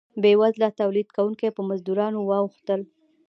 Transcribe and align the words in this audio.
بیوزله 0.21 0.69
تولید 0.79 1.07
کوونکي 1.17 1.47
په 1.55 1.61
مزدورانو 1.69 2.19
واوښتل. 2.23 2.81